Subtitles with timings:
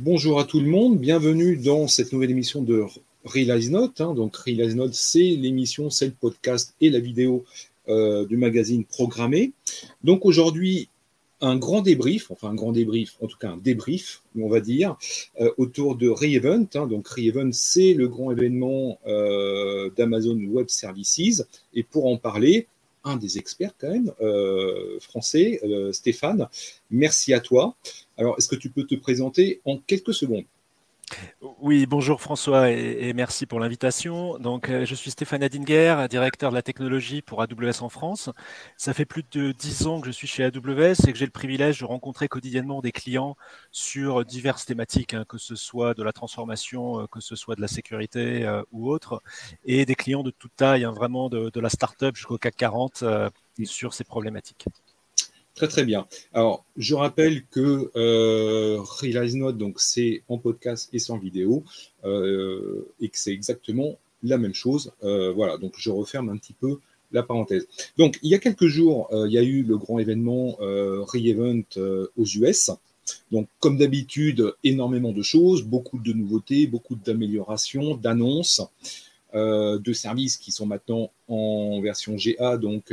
[0.00, 2.84] Bonjour à tout le monde, bienvenue dans cette nouvelle émission de
[3.24, 4.00] Realize Note.
[4.00, 4.14] Hein.
[4.14, 7.44] Donc Realize Note, c'est l'émission, c'est le podcast et la vidéo
[7.88, 9.50] euh, du magazine programmé.
[10.04, 10.88] Donc aujourd'hui,
[11.40, 14.96] un grand débrief, enfin un grand débrief, en tout cas un débrief, on va dire,
[15.40, 16.68] euh, autour de Re-Event.
[16.76, 16.86] Hein.
[16.86, 21.44] Donc Re-Event, c'est le grand événement euh, d'Amazon Web Services.
[21.74, 22.68] Et pour en parler,
[23.08, 26.48] un des experts quand même, euh, français, euh, Stéphane.
[26.90, 27.76] Merci à toi.
[28.16, 30.44] Alors, est-ce que tu peux te présenter en quelques secondes?
[31.60, 34.38] Oui, bonjour François et, merci pour l'invitation.
[34.38, 38.30] Donc, euh, je suis Stéphane Adinger, directeur de la technologie pour AWS en France.
[38.76, 41.30] Ça fait plus de dix ans que je suis chez AWS et que j'ai le
[41.30, 43.36] privilège de rencontrer quotidiennement des clients
[43.72, 47.60] sur diverses thématiques, hein, que ce soit de la transformation, euh, que ce soit de
[47.60, 49.22] la sécurité euh, ou autre,
[49.64, 53.04] et des clients de toute taille, hein, vraiment de, de, la start-up jusqu'au CAC 40
[53.64, 54.66] sur ces problématiques.
[55.58, 56.06] Très très bien.
[56.34, 61.64] Alors, je rappelle que euh, Realize Note, donc c'est en podcast et sans vidéo,
[62.04, 64.92] euh, et que c'est exactement la même chose.
[65.02, 66.78] Euh, voilà, donc je referme un petit peu
[67.10, 67.66] la parenthèse.
[67.96, 71.64] Donc, il y a quelques jours, il y a eu le grand événement Re-Event
[72.16, 72.70] aux US.
[73.32, 78.62] Donc, comme d'habitude, énormément de choses, beaucoup de nouveautés, beaucoup d'améliorations, d'annonces.
[79.34, 82.92] de services qui sont maintenant en version GA, donc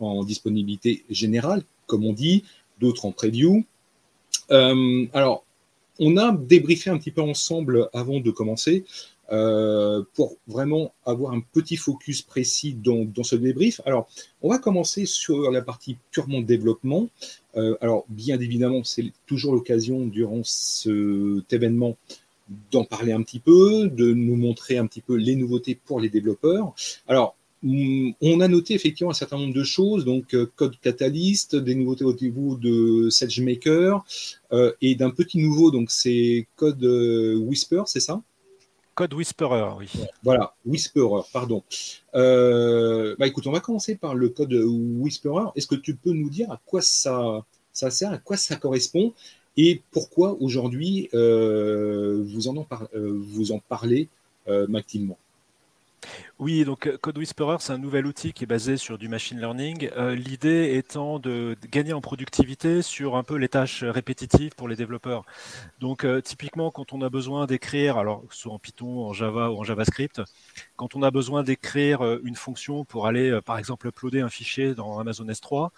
[0.00, 2.44] en disponibilité générale, comme on dit,
[2.78, 3.64] d'autres en preview.
[4.52, 5.44] Euh, alors,
[5.98, 8.84] on a débriefé un petit peu ensemble avant de commencer
[9.32, 13.80] euh, pour vraiment avoir un petit focus précis dans, ce débrief.
[13.84, 14.08] Alors,
[14.40, 17.08] on va commencer sur la partie purement développement.
[17.56, 21.96] Euh, alors, bien évidemment, c'est toujours l'occasion durant cet événement
[22.70, 26.08] d'en parler un petit peu, de nous montrer un petit peu les nouveautés pour les
[26.08, 26.72] développeurs.
[27.08, 31.74] Alors, on a noté effectivement un certain nombre de choses, donc euh, code Catalyst, des
[31.74, 34.04] nouveautés au niveau de SageMaker
[34.52, 38.22] euh, et d'un petit nouveau, donc c'est code euh, Whisper, c'est ça?
[38.94, 39.88] Code Whisperer, oui.
[40.22, 41.62] Voilà, Whisperer, pardon.
[42.12, 45.50] bah écoute, on va commencer par le code Whisperer.
[45.54, 49.14] Est-ce que tu peux nous dire à quoi ça, ça sert, à quoi ça correspond?
[49.56, 54.08] Et pourquoi aujourd'hui vous, en vous en parlez
[54.46, 55.18] activement
[56.40, 59.38] oui, donc euh, Code Whisperer, c'est un nouvel outil qui est basé sur du machine
[59.38, 59.90] learning.
[59.98, 64.74] Euh, l'idée étant de, gagner en productivité sur un peu les tâches répétitives pour les
[64.74, 65.26] développeurs.
[65.80, 69.58] Donc euh, typiquement, quand on a besoin d'écrire, alors soit en Python, en Java ou
[69.58, 70.22] en JavaScript,
[70.76, 74.98] quand on a besoin d'écrire une fonction pour aller, par exemple, uploader un fichier dans
[74.98, 75.68] Amazon S3,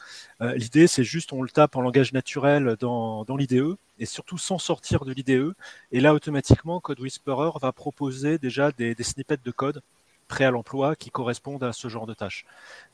[0.54, 5.04] l'idée c'est juste on le tape en langage naturel dans, l'IDE et surtout sans sortir
[5.04, 5.54] de l'IDE.
[5.90, 9.82] Et là, automatiquement, Code Whisperer va proposer déjà des snippets de code
[10.28, 12.44] prêts à l'emploi qui correspondent à ce genre de tâches.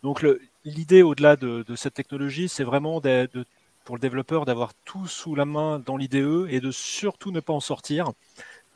[0.03, 0.25] Donc
[0.65, 3.29] l'idée au-delà de, cette technologie, c'est vraiment de,
[3.85, 7.53] pour le développeur d'avoir tout sous la main dans l'IDE et de surtout ne pas
[7.53, 8.13] en sortir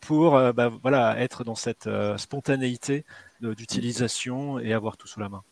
[0.01, 3.05] pour euh, bah, voilà, être dans cette euh, spontanéité
[3.41, 5.43] d'utilisation et avoir tout sous la main.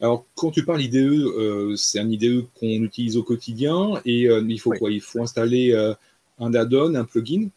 [0.00, 4.60] Alors, quand tu parles IDE, euh, c'est un IDE qu'on utilise au quotidien et il
[4.60, 4.90] faut quoi?
[4.90, 5.74] Il faut installer
[6.38, 7.48] un add-on, un plugin?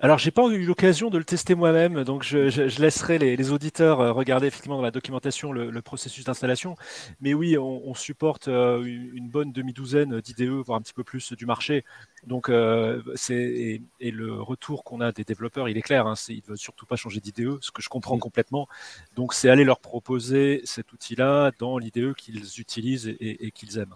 [0.00, 4.12] Alors, j'ai pas eu l'occasion de le tester moi-même, donc je, laisserai les, auditeurs euh,
[4.12, 6.76] regarder effectivement dans la documentation le, processus d'installation.
[7.20, 11.46] Mais oui, on, supporte euh, une bonne demi-douzaine d'IDE, voire un petit peu plus du
[11.46, 11.84] marché.
[12.26, 16.06] Donc, euh, c'est et, le retour qu'on a des développeurs, il est clair.
[16.06, 18.68] Hein, ils ne veulent surtout pas changer d'IDE, ce que je comprends complètement.
[19.16, 23.94] Donc, c'est aller leur proposer cet outil-là dans l'IDE qu'ils utilisent et, qu'ils aiment.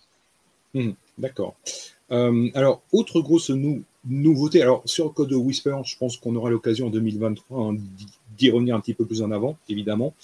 [0.74, 1.54] Mmh, d'accord.
[2.10, 4.62] alors, autre grosse nous, nouveauté.
[4.62, 7.76] Alors, sur le code Whisper, je pense qu'on aura l'occasion en 2023 hein,
[8.36, 10.14] d'y revenir un petit peu plus en avant, évidemment.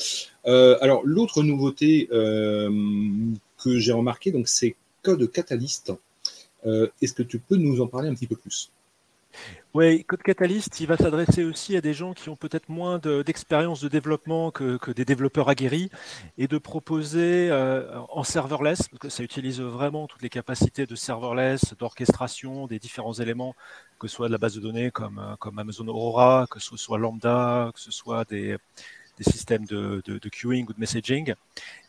[0.47, 2.71] Euh, alors, l'autre nouveauté euh,
[3.63, 5.93] que j'ai remarqué, donc, c'est code Catalyst.
[6.67, 8.71] Euh, est-ce que tu peux nous en parler un petit peu plus?
[9.75, 13.83] Oui, Code Catalyst, il va s'adresser aussi à des gens qui ont peut-être moins d'expérience
[13.83, 15.91] de, développement que, des développeurs aguerris
[16.39, 20.95] et de proposer euh, en serverless, parce que ça utilise vraiment toutes les capacités de
[20.95, 23.55] serverless, d'orchestration des différents éléments,
[23.99, 26.77] que ce soit de la base de données comme, euh, comme Amazon Aurora, que ce
[26.79, 28.57] soit Lambda, que ce soit des,
[29.21, 30.01] systèmes de,
[30.33, 31.35] queuing ou de messaging,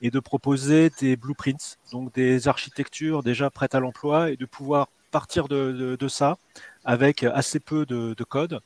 [0.01, 4.89] et de proposer des blueprints, donc des architectures déjà prêtes à l'emploi, et de pouvoir
[5.11, 6.37] partir de, ça
[6.85, 8.61] avec assez peu de, code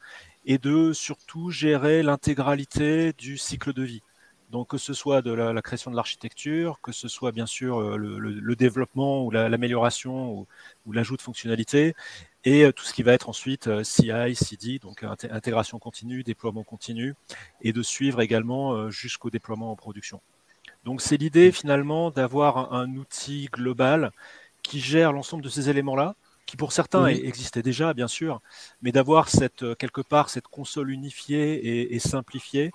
[0.45, 4.01] et de surtout gérer l'intégralité du cycle de vie.
[4.51, 7.97] Donc que ce soit de la, création de l'architecture, que ce soit bien sûr euh,
[7.97, 10.45] le, développement ou l'amélioration
[10.85, 11.95] ou, l'ajout de fonctionnalités,
[12.43, 16.63] et euh, tout ce qui va être ensuite euh, CI, CD, donc intégration continue, déploiement
[16.63, 17.15] continu,
[17.61, 20.21] et de suivre également jusqu'au déploiement en production.
[20.83, 24.11] Donc c'est l'idée finalement d'avoir un outil global
[24.61, 28.41] qui gère l'ensemble de ces éléments-là, qui pour certains existait déjà, bien sûr,
[28.81, 32.71] mais d'avoir cette quelque part cette console unifiée et, simplifiée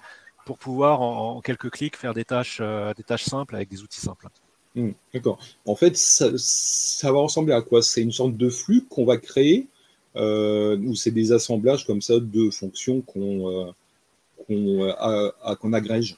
[0.46, 2.62] pour pouvoir en, quelques clics faire des tâches,
[2.96, 4.28] des tâches simples avec des outils simples.
[4.74, 5.38] Hmm, d'accord.
[5.66, 6.30] En fait, ça,
[7.12, 7.82] va ressembler à quoi?
[7.82, 9.66] C'est une sorte de flux qu'on va créer
[10.14, 13.74] ou c'est des assemblages comme ça de fonctions qu'on
[14.46, 16.16] qu'on agrège?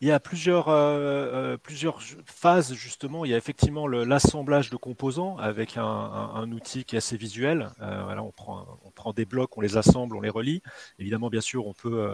[0.00, 3.24] Il y a plusieurs, euh, euh, plusieurs phases, justement.
[3.24, 7.70] Il y a effectivement l'assemblage de composants avec un, outil qui est assez visuel.
[7.80, 10.62] Euh, on, prend, on prend des blocs, on les assemble, on les relie.
[10.98, 12.08] Évidemment, bien sûr, on peut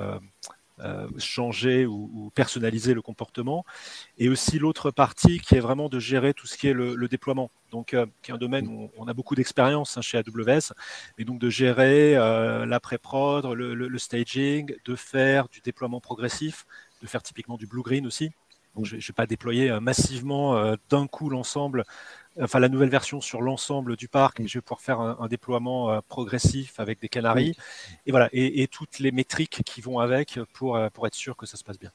[1.19, 3.65] changer ou, personnaliser le comportement.
[4.19, 7.51] Et aussi l'autre partie qui est vraiment de gérer tout ce qui est le, déploiement.
[7.71, 10.73] Donc, qui est un domaine où on, a beaucoup d'expérience hein, chez AWS.
[11.19, 16.67] Et donc, de gérer la pré-prod, le staging, de faire du déploiement progressif
[17.00, 18.31] de faire typiquement du blue-green aussi.
[18.76, 21.85] Donc, je ne vais pas déployer euh, massivement euh, d'un coup l'ensemble,
[22.41, 25.91] enfin la nouvelle version sur l'ensemble du parc, mais je vais pouvoir faire un, déploiement
[25.91, 27.56] euh, progressif avec des canaries
[28.06, 31.56] et voilà et, toutes les métriques qui vont avec pour, pour être sûr que ça
[31.56, 31.91] se passe bien.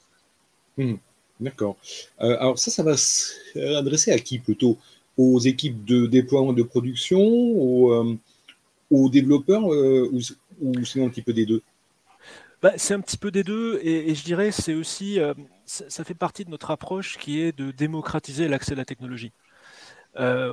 [0.76, 0.96] Hmm.
[1.38, 1.76] D'accord.
[2.18, 4.78] alors ça, ça va s'adresser à qui plutôt?
[5.18, 8.18] Aux équipes de déploiement de production, aux,
[8.90, 10.20] aux développeurs ou,
[10.60, 11.62] ou sinon un petit peu des deux?
[12.66, 15.34] Bah, c'est un petit peu des deux, et, je dirais c'est aussi, euh,
[15.66, 19.30] ça, fait partie de notre approche qui est de démocratiser l'accès à la technologie.
[20.18, 20.52] Euh,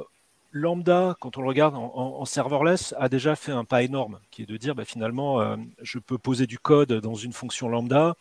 [0.51, 4.45] Lambda, quand on le regarde en, serverless, a déjà fait un pas énorme, qui est
[4.45, 8.15] de dire bah, finalement, euh, je peux poser du code dans une fonction lambda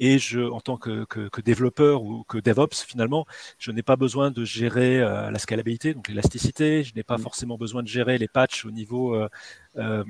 [0.00, 1.06] et je, en tant que,
[1.40, 3.26] développeur ou que DevOps, finalement,
[3.60, 6.82] je n'ai pas besoin de gérer euh, la scalabilité, donc l'élasticité.
[6.82, 7.22] Je n'ai pas mm.
[7.22, 9.28] forcément besoin de gérer les patchs au niveau euh,
[9.78, 10.04] euh,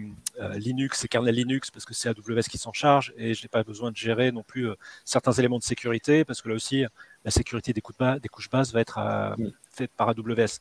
[0.54, 3.12] Linux et kernel Linux parce que c'est AWS qui s'en charge.
[3.16, 4.68] Et je n'ai pas besoin de gérer non plus
[5.04, 6.84] certains éléments de sécurité parce que là aussi,
[7.24, 7.82] la sécurité des,
[8.20, 8.98] des couches basses va être
[9.70, 10.60] faite par AWS.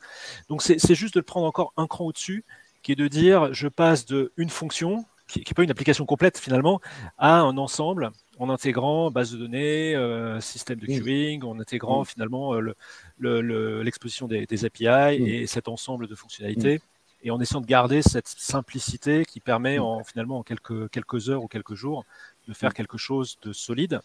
[0.50, 2.44] Donc c'est juste de le prendre encore un cran au-dessus,
[2.84, 6.38] qui est de dire je passe de une fonction qui n'est pas une application complète
[6.38, 6.80] finalement,
[7.18, 12.54] à un ensemble en intégrant base de données, euh, système de queuing, en intégrant finalement
[12.54, 16.82] euh, l'exposition des, API et cet ensemble de fonctionnalités,
[17.28, 21.44] et en essayant de garder cette simplicité qui permet en, finalement en quelques, quelques heures
[21.44, 22.06] ou quelques jours
[22.48, 24.02] de faire quelque chose de solide.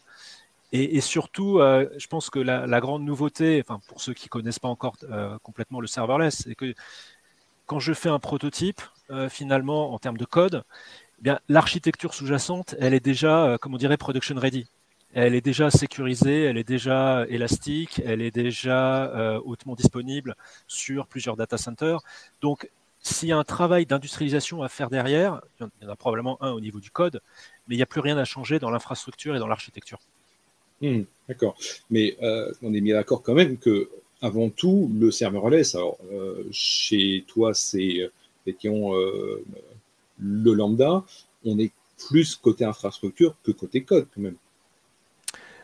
[0.74, 4.69] Et, surtout, euh, je pense que la, grande nouveauté, enfin pour ceux qui connaissent pas
[4.69, 4.96] encore
[5.42, 6.74] complètement le serverless, c'est que
[7.66, 8.80] quand je fais un prototype,
[9.28, 10.64] finalement en termes de code,
[11.25, 14.66] eh l'architecture sous-jacente, elle est déjà, euh, comme on dirait, production ready.
[15.14, 20.36] Elle est déjà sécurisée, elle est déjà élastique, elle est déjà euh, hautement disponible
[20.66, 22.00] sur plusieurs data centers.
[22.40, 22.68] Donc,
[23.02, 26.52] s'il y a un travail d'industrialisation à faire derrière, il y en a probablement un
[26.52, 27.20] au niveau du code,
[27.66, 29.99] mais il n'y a plus rien à changer dans l'infrastructure et dans l'architecture.
[30.81, 31.56] Hmm, d'accord.
[31.90, 33.88] Mais euh, on est bien d'accord quand même que
[34.20, 35.99] avant tout, le serverless, alors
[36.52, 38.08] chez toi, c'est
[38.46, 41.02] effectivement le lambda,
[41.44, 41.72] on est
[42.08, 44.37] plus côté infrastructure que côté code quand même.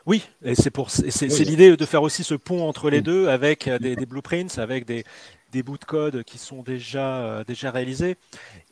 [0.07, 3.05] Oui, et c'est pour c'est l'idée de faire aussi ce pont entre les mm.
[3.05, 5.05] deux avec euh, des, blueprints, avec des,
[5.53, 8.17] bouts de code qui sont déjà, euh, déjà réalisés.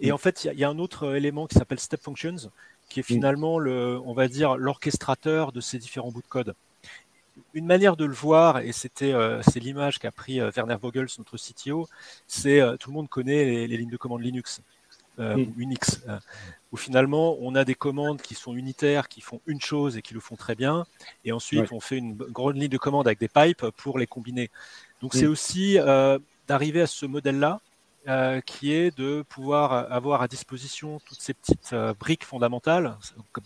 [0.00, 0.14] Et mm.
[0.14, 2.50] en fait, il y, a un autre élément qui s'appelle Step Functions,
[2.88, 3.14] qui est mm.
[3.14, 6.54] finalement le, on va dire, l'orchestrateur de ces différents bouts de code.
[7.52, 11.36] Une manière de le voir, et c'était euh, c'est l'image qu'a pris Werner Vogels, notre
[11.36, 11.86] CTO,
[12.26, 14.62] c'est tout le monde connaît les lignes de commande Linux.
[15.18, 15.54] Euh, mm.
[15.56, 16.18] Unix, euh,
[16.72, 20.12] où finalement on a des commandes qui sont unitaires, qui font une chose et qui
[20.12, 20.84] le font très bien,
[21.24, 24.50] et ensuite on fait une grande ligne de commande avec des pipes pour les combiner.
[25.00, 27.60] Donc c'est aussi euh, d'arriver à ce modèle-là,
[28.46, 32.94] qui est de pouvoir avoir à disposition toutes ces petites briques fondamentales,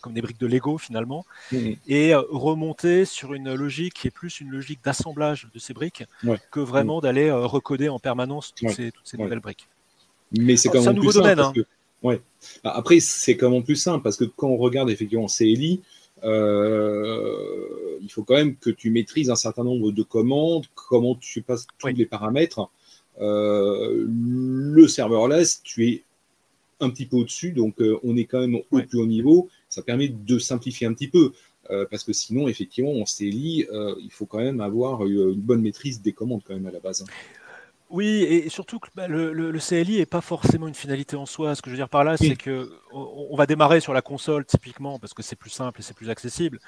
[0.02, 1.70] comme, des briques de Lego finalement, mm.
[1.88, 6.04] et remonter sur une logique qui est plus une logique d'assemblage de ces briques
[6.50, 9.66] que vraiment d'aller recoder en permanence toutes ces, toutes ces nouvelles briques.
[10.32, 11.22] Mais c'est quand même plus simple.
[11.22, 11.52] Domaine, hein.
[12.02, 12.20] ouais.
[12.62, 15.80] Bah, après, c'est quand même plus simple parce que quand on regarde effectivement CLI,
[16.22, 21.42] euh, il faut quand même que tu maîtrises un certain nombre de commandes, comment tu
[21.42, 22.68] passes tous les paramètres.
[23.20, 26.02] Euh, le serverless, tu es
[26.80, 29.48] un petit peu au-dessus, donc euh, on est quand même au plus haut niveau.
[29.68, 31.32] Ça permet de simplifier un petit peu.
[31.88, 33.66] parce que sinon, effectivement, en CLI,
[34.02, 37.04] il faut quand même avoir une bonne maîtrise des commandes quand même à la base.
[37.90, 41.56] Oui, et surtout que bah, le, CLI n'est pas forcément une finalité en soi.
[41.56, 44.44] Ce que je veux dire par là, c'est que on, va démarrer sur la console
[44.44, 46.60] typiquement parce que c'est plus simple et c'est plus accessible.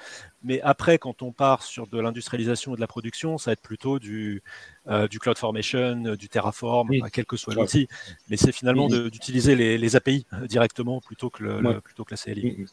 [0.43, 3.61] Mais après, quand on part sur de l'industrialisation et de la production, ça va être
[3.61, 4.43] plutôt du,
[4.87, 7.87] euh, du CloudFormation, du Terraform, quel que soit l'outil.
[8.29, 12.65] Mais c'est finalement d'utiliser les, API euh, directement plutôt que, le, plutôt que la CLI.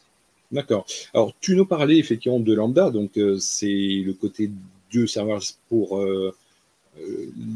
[0.51, 0.85] D'accord.
[1.13, 4.51] Alors, tu nous parlais effectivement de Lambda, donc euh, c'est le côté
[4.89, 5.97] du serveur pour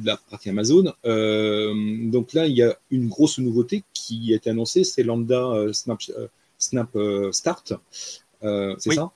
[0.03, 0.93] la partie Amazon.
[1.03, 5.99] donc là, il y a une grosse nouveauté qui a été annoncée, c'est Lambda Snap,
[6.57, 6.89] Snap
[7.31, 7.73] Start.
[8.41, 9.11] c'est ça?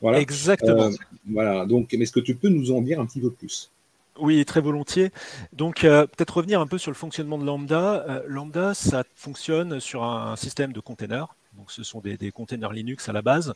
[0.00, 0.20] Voilà.
[0.20, 0.90] Exactement.
[1.28, 1.66] voilà.
[1.66, 3.70] Donc, est-ce que tu peux nous en dire un petit peu plus?
[4.18, 5.10] Oui, très volontiers.
[5.52, 8.04] Donc, euh, peut-être revenir un peu sur le fonctionnement de Lambda.
[8.08, 11.34] Euh, Lambda, ça fonctionne sur un, système de containers.
[11.54, 13.54] Donc, ce sont des, containers Linux à la base.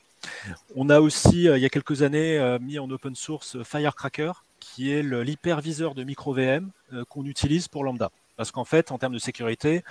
[0.75, 4.93] On a aussi, euh, il y a quelques années, mis en open source Firecracker, qui
[4.93, 6.71] est l'hyperviseur de micro VM
[7.09, 8.11] qu'on utilise pour Lambda.
[8.37, 9.83] Parce qu'en fait, en termes de sécurité,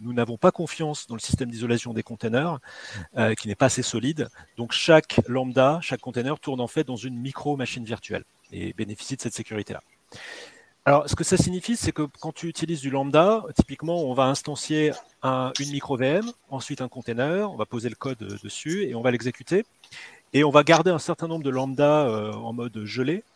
[0.00, 2.58] nous n'avons pas confiance dans le système d'isolation des containers,
[3.38, 4.28] qui n'est pas assez solide.
[4.56, 9.22] Donc, chaque Lambda, chaque container tourne en fait dans une micro-machine virtuelle et bénéficie de
[9.22, 9.82] cette sécurité-là.
[10.86, 14.26] Alors, ce que ça signifie, c'est que quand tu utilises du lambda, typiquement, on va
[14.26, 14.92] instancier
[15.24, 19.10] une micro VM, ensuite un container, on va poser le code dessus et on va
[19.10, 19.66] l'exécuter.
[20.32, 23.24] Et on va garder un certain nombre de lambda euh, en mode gelé,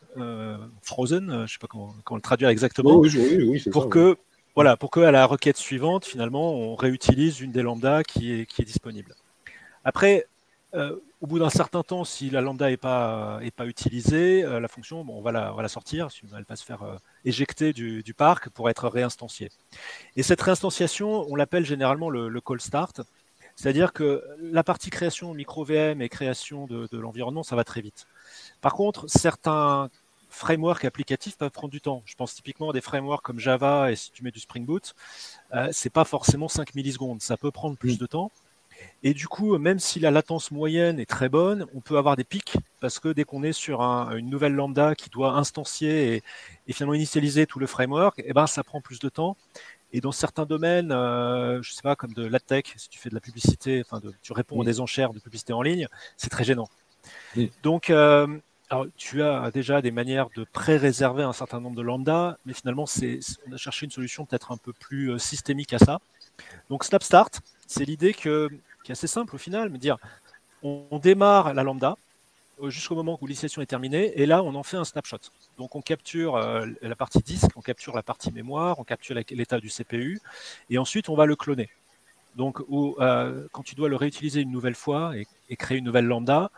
[0.81, 4.17] frozen, euh, je ne sais pas comment, le traduire exactement, oui, oui, pour que
[4.55, 8.61] voilà, pour qu'à la requête suivante, finalement, on réutilise une des lambda qui est, qui
[8.61, 9.15] est disponible.
[9.85, 10.27] Après,
[10.73, 14.59] euh, au bout d'un certain temps, si la lambda n'est pas, est pas utilisée, euh,
[14.59, 16.95] la fonction, bon, on, va la, on va la sortir, elle va se faire euh,
[17.25, 19.49] éjecter du, du, parc pour être réinstanciée.
[20.15, 23.01] Et cette réinstanciation, on l'appelle généralement le, call start,
[23.55, 28.07] c'est-à-dire que la partie création micro-VM et création de, de l'environnement, ça va très vite.
[28.61, 29.89] Par contre, certains
[30.31, 32.01] frameworks applicatifs peuvent prendre du temps.
[32.05, 34.95] Je pense typiquement à des frameworks comme Java et si tu mets du Spring Boot,
[35.53, 38.31] euh, c'est pas forcément 5 millisecondes, ça peut prendre plus de temps.
[39.03, 42.23] Et du coup, même si la latence moyenne est très bonne, on peut avoir des
[42.23, 46.15] pics parce que dès qu'on est sur une nouvelle lambda qui doit instancier
[46.67, 49.37] et, finalement initialiser tout le framework, eh ben, ça prend plus de temps.
[49.93, 53.09] Et dans certains domaines, euh, je sais pas, comme de la tech, si tu fais
[53.09, 56.45] de la publicité, enfin, tu réponds à des enchères de publicité en ligne, c'est très
[56.45, 56.69] gênant.
[57.61, 58.27] Donc, euh,
[58.71, 62.85] alors, tu as déjà des manières de pré-réserver un certain nombre de lambda, mais finalement,
[62.85, 65.99] c'est, on a cherché une solution peut-être un peu plus euh, systémique à ça.
[66.69, 67.31] Donc, Snapstart,
[67.67, 68.49] c'est l'idée qui est
[68.89, 69.97] assez simple au final, mais dire
[70.63, 71.97] on, démarre la lambda
[72.61, 75.17] euh, jusqu'au moment où l'initialisation est terminée, et là on en fait un snapshot.
[75.57, 79.59] Donc on capture euh, la partie disque, on capture la partie mémoire, on capture l'état
[79.59, 80.21] du CPU,
[80.69, 81.69] et ensuite on va le cloner.
[82.37, 82.61] Donc
[83.51, 86.51] quand tu dois le réutiliser une nouvelle fois et, créer une nouvelle lambda,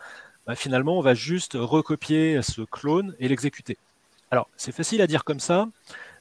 [0.46, 3.78] bah, finalement on va juste recopier ce clone et l'exécuter.
[4.30, 5.68] Alors c'est facile à dire comme ça.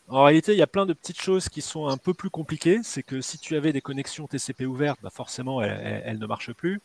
[0.09, 2.81] En réalité, il y a plein de petites choses qui sont un peu plus compliquées.
[2.83, 6.81] C'est que si tu avais des connexions TCP ouvertes, bah forcément, elles, ne marchent plus.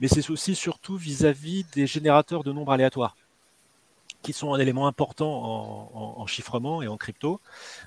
[0.00, 3.16] Mais c'est aussi surtout vis-à-vis des générateurs de nombres aléatoires,
[4.22, 7.40] qui sont un élément important en, chiffrement et en crypto.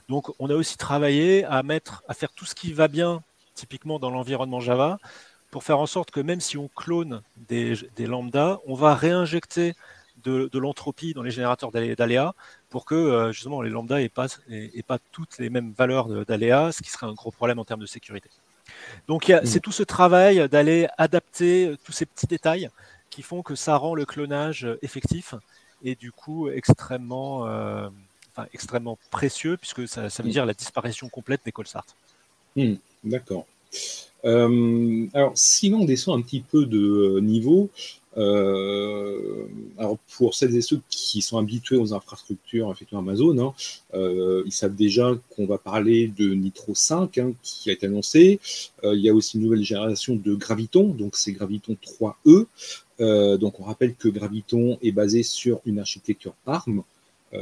[0.09, 3.23] Donc, on a aussi travaillé à mettre, à faire tout ce qui va bien,
[3.55, 4.99] typiquement dans l'environnement Java,
[5.51, 9.73] pour faire en sorte que même si on clone des, des lambdas, on va réinjecter
[10.23, 12.33] de, l'entropie dans les générateurs d'aléas
[12.69, 14.27] pour que euh, justement les lambda n'aient pas,
[14.87, 17.85] pas toutes les mêmes valeurs d'aléas, ce qui serait un gros problème en termes de
[17.85, 18.29] sécurité.
[19.07, 19.45] Donc mm.
[19.45, 22.69] c'est tout ce travail d'aller adapter euh, tous ces petits détails
[23.09, 25.33] qui font que ça rend le clonage euh, effectif
[25.83, 27.47] et du coup extrêmement,
[28.53, 30.31] extrêmement précieux puisque ça, veut mm.
[30.31, 31.65] dire la disparition complète des call
[32.55, 32.75] mm.
[33.05, 33.45] D'accord.
[34.23, 37.69] Alors, sinon, on descend un petit peu de niveau.
[38.17, 39.45] Euh,
[39.77, 43.53] alors pour celles et ceux qui sont habitués aux infrastructures effectivement Amazon, hein,
[43.93, 48.39] euh, ils savent déjà qu'on va parler de Nitro 5 hein, qui a été annoncé.
[48.83, 53.37] Euh, il y a aussi une nouvelle génération de Graviton, donc c'est Graviton 3E.
[53.37, 56.83] donc on rappelle que Graviton est basé sur une architecture ARM,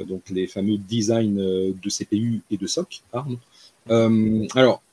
[0.08, 3.38] donc les fameux designs de CPU et de SOC ARM.
[4.54, 4.84] alors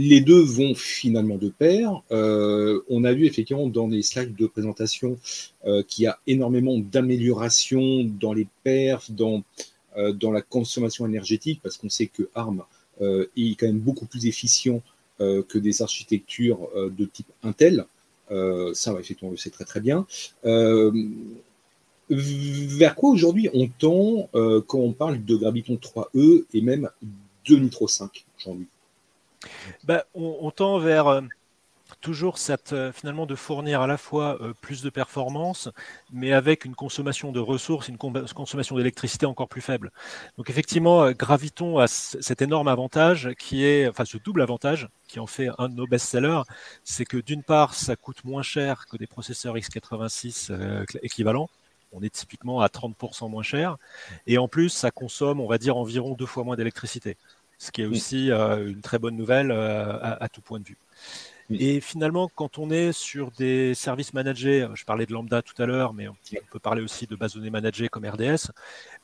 [0.00, 2.02] les deux vont finalement de pair.
[2.12, 5.18] Euh, on a vu effectivement dans les slides de présentation
[5.66, 9.42] euh, qu'il y a énormément d'améliorations dans les perfs, dans,
[9.96, 12.62] euh, la consommation énergétique, parce qu'on sait que ARM
[13.00, 14.82] est quand même beaucoup plus efficient
[15.20, 17.84] que des architectures de type Intel.
[18.28, 20.04] ça, effectivement, on le sait très très bien.
[22.10, 24.28] vers quoi aujourd'hui on tend
[24.66, 26.90] quand on parle de Graviton 3E et même
[27.48, 28.66] de Nitro 5 aujourd'hui
[29.84, 31.20] bah, on, tend vers euh,
[32.00, 32.36] toujours
[32.72, 35.68] euh, finalement de fournir à la fois euh, plus de performance,
[36.12, 39.92] mais avec une consommation de ressources, une consommation d'électricité encore plus faible.
[40.36, 45.26] Donc effectivement, Graviton a cet énorme avantage qui est, enfin ce double avantage qui en
[45.26, 46.42] fait un de nos best-sellers,
[46.84, 50.52] c'est que d'une part, ça coûte moins cher que des processeurs x86
[51.02, 51.48] équivalents.
[51.92, 53.78] On est typiquement à 30% moins cher.
[54.26, 57.16] Et en plus, ça consomme, on va dire, environ deux fois moins d'électricité
[57.58, 60.78] ce qui est aussi euh, une très bonne nouvelle euh, à, tout point de vue.
[61.50, 65.64] Et finalement, quand on est sur des services managés, je parlais de Lambda tout à
[65.64, 66.14] l'heure, mais on
[66.52, 68.50] peut parler aussi de base données managées comme RDS,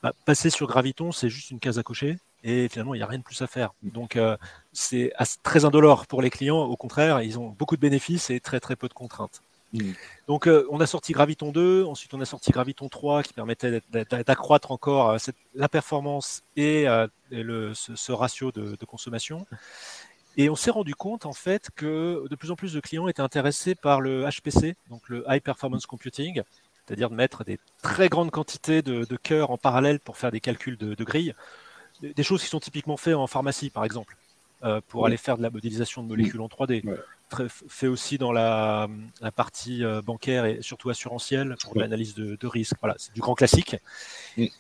[0.03, 2.19] bah, passer sur Graviton, c'est juste une case à cocher.
[2.45, 3.73] Et finalement, il n'y a rien de plus à faire.
[3.83, 4.37] Donc, euh,
[4.75, 6.63] c'est très indolore pour les clients.
[6.63, 9.41] Au contraire, ils ont beaucoup de bénéfices et très, très peu de contraintes.
[9.75, 9.93] Mm.
[10.29, 13.83] Donc, euh, on a sorti Graviton 2, ensuite on a sorti Graviton 3 qui permettait
[13.91, 15.17] d'accroître encore euh,
[15.55, 16.87] la performance et,
[17.31, 19.47] ce, ratio de, de, consommation.
[20.37, 23.23] Et on s'est rendu compte en fait que de plus en plus de clients étaient
[23.23, 26.43] intéressés par le HPC, donc le High Performance Computing,
[26.87, 30.41] c'est-à-dire de mettre des très grandes quantités de, de cœurs en parallèle pour faire des
[30.41, 31.35] calculs de, de grille,
[32.03, 34.17] des choses qui sont typiquement faites en pharmacie par exemple,
[34.65, 36.83] euh, pour aller faire de la modélisation de molécules en 3D.
[37.69, 38.89] Fait aussi dans la,
[39.21, 42.77] la partie euh, bancaire et surtout assurantielle pour l'analyse de, de risque.
[42.81, 43.77] Voilà, c'est du grand classique.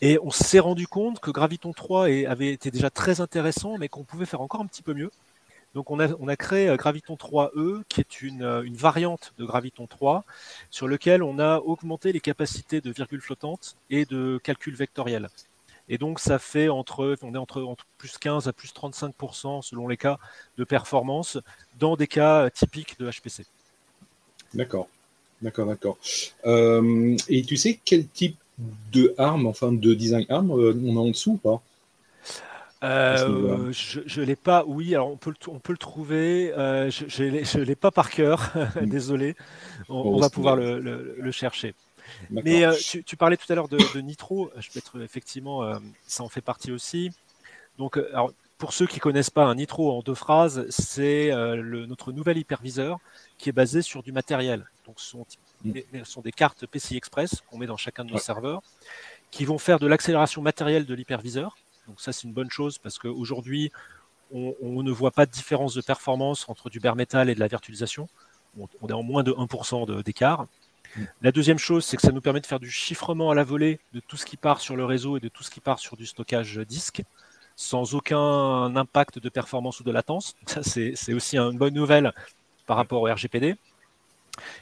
[0.00, 4.04] Et on s'est rendu compte que Graviton 3 avait été déjà très intéressant, mais qu'on
[4.04, 5.10] pouvait faire encore un petit peu mieux.
[5.74, 10.24] Donc on a, créé euh, Graviton 3E, qui est euh, une, variante de Graviton 3,
[10.70, 15.28] sur lequel on a augmenté les capacités de virgule flottante et de calcul vectoriel.
[15.88, 19.86] Et donc ça fait entre, on est entre, entre plus 15 à plus 35% selon
[19.88, 20.18] les cas
[20.56, 21.38] de performance
[21.78, 23.44] dans des cas typiques de HPC.
[24.54, 24.88] D'accord,
[25.42, 25.98] d'accord, d'accord.
[26.46, 28.36] Euh, et tu sais quel type
[28.92, 31.62] de arme, enfin de design arme, on a en dessous ou pas?
[32.84, 36.90] Euh, je ne l'ai pas, oui, alors on peut le, on peut le trouver, euh,
[36.90, 38.86] je ne l'ai pas par cœur, hmm.
[38.86, 39.36] désolé,
[39.88, 41.74] on, va pouvoir le, le, chercher.
[42.30, 42.74] Mais euh,
[43.06, 46.72] tu, parlais tout à l'heure de, Nitro, je peux être effectivement, ça en fait partie
[46.72, 47.10] aussi.
[47.78, 51.30] Donc, alors, pour ceux qui connaissent pas un Nitro en deux phrases, c'est
[51.62, 52.98] notre nouvel hyperviseur
[53.38, 54.66] qui est basé sur du matériel.
[54.86, 55.26] Donc, ce sont,
[56.04, 58.62] sont des cartes PCI Express qu'on met dans chacun de nos serveurs
[59.30, 61.56] qui vont faire de l'accélération matérielle de l'hyperviseur
[61.86, 63.70] donc ça, c'est une bonne chose parce qu'aujourd'hui,
[64.32, 67.40] on, on, ne voit pas de différence de performance entre du bare metal et de
[67.40, 68.08] la virtualisation.
[68.58, 70.46] On, est en moins de 1% d'écart.
[71.22, 73.80] La deuxième chose, c'est que ça nous permet de faire du chiffrement à la volée
[73.92, 75.96] de tout ce qui part sur le réseau et de tout ce qui part sur
[75.96, 77.02] du stockage disque,
[77.56, 80.34] sans aucun impact de performance ou de latence.
[80.46, 82.12] Ça, c'est aussi une bonne nouvelle
[82.66, 83.56] par rapport au RGPD.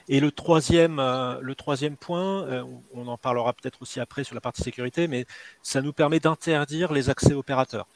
[0.08, 2.62] Et le troisième, euh, le troisième point, euh,
[2.94, 5.24] on en parlera peut-être aussi après sur la partie sécurité, mais
[5.62, 7.86] ça nous permet d'interdire les accès opérateurs.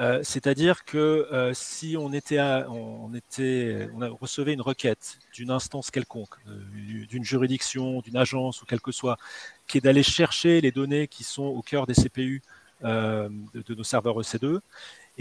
[0.00, 6.36] Euh, c'est-à-dire que si on était, on était, on recevait une requête d'une instance quelconque,
[6.46, 9.18] d'une juridiction, d'une agence ou quel que soit,
[9.66, 12.42] qui est d'aller chercher les données qui sont au cœur des CPU
[12.82, 14.60] de, de, nos serveurs EC2, et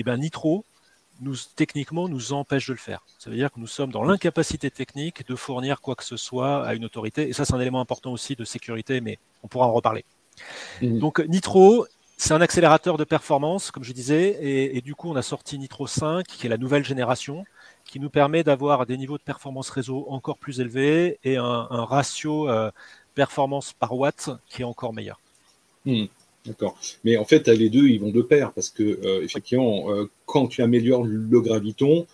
[0.01, 0.63] eh ben Nitro
[1.21, 3.05] nous, techniquement, nous empêche de le faire.
[3.17, 6.65] Ça veut dire que nous sommes dans l'incapacité technique de fournir quoi que ce soit
[6.65, 7.27] à une autorité.
[7.27, 10.05] Et ça, c'est un élément important aussi de sécurité, mais on pourra en reparler.
[10.81, 10.99] Mmh.
[10.99, 11.87] Donc, Nitro,
[12.17, 15.85] c'est un accélérateur de performance, comme je disais, et, du coup, on a sorti Nitro
[15.85, 17.45] 5, qui est la nouvelle génération,
[17.85, 22.49] qui nous permet d'avoir des niveaux de performance réseau encore plus élevés et un, ratio
[22.49, 22.71] euh,
[23.13, 25.21] performance par watt qui est encore meilleur.
[25.85, 26.05] Mmh.
[26.47, 26.77] D'accord.
[27.03, 30.47] Mais en fait, les deux, ils vont de pair parce que, euh, effectivement, euh, quand
[30.47, 32.07] tu améliores le graviton,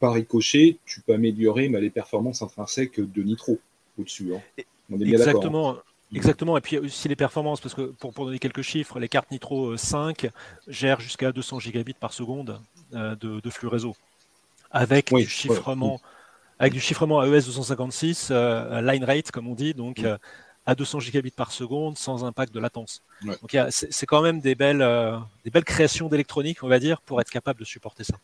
[0.00, 3.60] par ricochet, tu peux améliorer les performances intrinsèques de Nitro
[3.96, 4.34] au-dessus.
[4.34, 4.64] Hein.
[5.00, 5.70] Exactement.
[5.70, 5.82] Hein.
[6.14, 9.76] Exactement, et puis aussi les performances, parce que pour, donner quelques chiffres, les cartes Nitro
[9.76, 10.30] 5
[10.68, 12.60] gèrent jusqu'à 200 gigabits par seconde
[12.92, 13.96] de, flux réseau,
[14.70, 16.00] avec du chiffrement,
[16.58, 20.04] avec du chiffrement AES 256, line rate comme on dit, donc
[20.66, 23.02] à 200 gigabits par seconde sans impact de latence.
[23.24, 27.20] Donc c'est quand même des belles, euh, des belles créations d'électronique, on va dire, pour
[27.20, 28.14] être capable de supporter ça.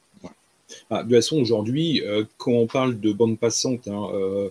[0.90, 4.50] Ah, de toute façon, aujourd'hui, euh, quand on parle de bande passante, hein, euh,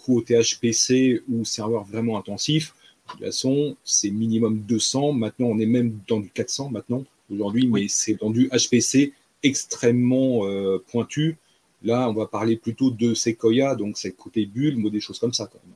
[0.00, 2.74] côté HPC ou serveur vraiment intensif,
[3.06, 5.12] de toute façon, c'est minimum 200.
[5.12, 10.42] Maintenant, on est même dans du 400 maintenant, aujourd'hui, mais c'est dans du HPC extrêmement
[10.88, 11.36] pointu.
[11.82, 15.46] Là, on va parler plutôt de Sequoia, donc c'est côté bulle, des choses comme ça.
[15.52, 15.74] Quand même.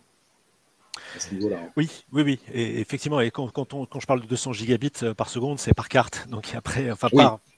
[1.18, 1.70] Hein.
[1.76, 2.38] Oui, oui, oui.
[2.52, 5.88] Et effectivement, et quand, quand, je parle de 200 gigabits euh, par seconde, c'est par
[5.88, 6.26] carte.
[6.28, 7.08] Donc après, enfin,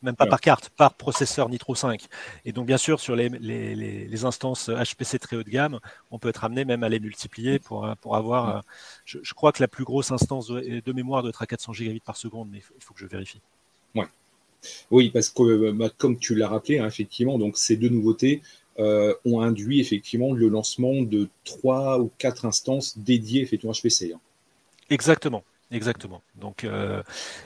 [0.03, 2.07] même pas par carte, par processeur Nitro 5.
[2.45, 3.75] Et donc, bien sûr, sur les, les,
[4.07, 7.59] les, instances HPC très haut de gamme, on peut être amené même à les multiplier
[7.59, 8.57] pour, euh, pour avoir.
[8.57, 8.61] Euh,
[9.05, 12.17] je, crois que la plus grosse instance de, mémoire doit être à 400 gigabits par
[12.17, 13.41] seconde, mais il faut, que je vérifie.
[13.95, 14.07] Ouais.
[14.91, 18.43] Oui, parce que bah, comme tu l'as rappelé, hein, effectivement, donc ces deux nouveautés,
[18.79, 24.13] euh, ont induit effectivement le lancement de trois ou quatre instances dédiées effectivement HPC.
[24.15, 24.21] Hein.
[24.91, 25.43] Exactement.
[25.71, 26.23] Exactement.
[26.35, 27.03] Donc, euh,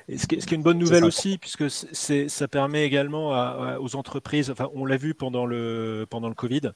[0.09, 3.31] ce, qui est, une bonne nouvelle aussi, puisque ça permet également
[3.79, 6.71] aux entreprises, enfin, on l'a vu pendant le, pendant le Covid,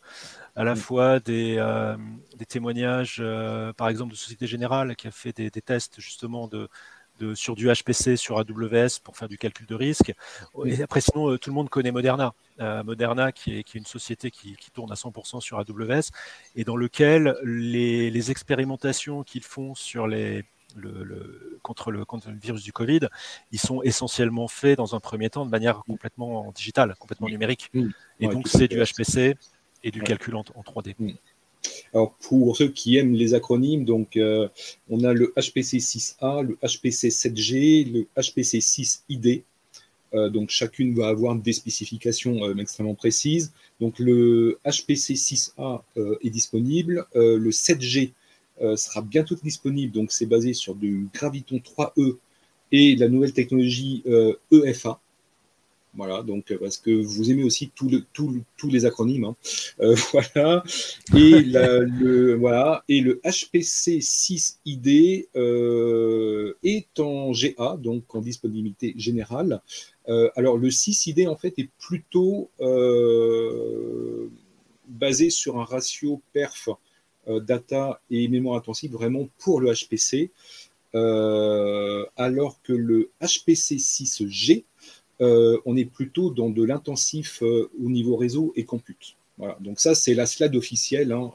[0.56, 0.76] à la mm.
[0.76, 1.96] fois des, euh,
[2.36, 3.22] des témoignages,
[3.76, 6.68] par exemple, de Société Générale qui a fait des, tests justement de,
[7.18, 10.12] de, sur du HPC, sur AWS pour faire du calcul de risque.
[10.64, 12.34] Et après, sinon, tout le monde connaît Moderna.
[12.58, 16.10] Moderna, qui est, qui est, une société qui, qui, tourne à 100% sur AWS
[16.54, 20.44] et dans lequel les, les expérimentations qu'ils font sur les,
[20.76, 23.00] le, contre, le, contre le virus du Covid,
[23.52, 27.70] ils sont essentiellement faits dans un premier temps de manière complètement digitale, complètement numérique.
[28.20, 29.36] Et donc, c'est du HPC
[29.82, 30.94] et du calcul en, 3D.
[31.92, 34.48] Alors, pour ceux qui aiment les acronymes, donc, euh,
[34.90, 39.42] on a le HPC 6A, le HPC 7G, le HPC 6ID.
[40.14, 43.52] Euh, donc, chacune va avoir des spécifications euh, extrêmement précises.
[43.80, 45.82] Donc, le HPC 6A
[46.22, 47.06] est disponible.
[47.14, 48.12] le 7G
[48.62, 49.92] euh, sera bientôt disponible.
[49.92, 52.16] Donc, c'est basé sur du Graviton 3E
[52.72, 54.02] et la nouvelle technologie
[54.50, 54.98] EFA.
[55.96, 59.24] Voilà, donc euh, parce que vous aimez aussi tous les acronymes.
[59.24, 59.36] Hein.
[59.80, 60.62] Euh, voilà.
[61.14, 61.40] Et,
[63.00, 65.26] le, HPC 6ID
[66.62, 69.60] est en GA, donc en disponibilité générale.
[70.36, 72.50] alors le 6ID en fait est plutôt
[74.88, 76.68] basé sur un ratio perf
[77.28, 80.30] euh, data et mémoire intensive vraiment pour le HPC,
[80.94, 84.62] euh, alors que le HPC 6G,
[85.20, 89.16] euh, on est plutôt dans de l'intensif au niveau réseau et compute.
[89.38, 89.56] Voilà.
[89.60, 91.32] Donc ça, c'est la slide officielle hein,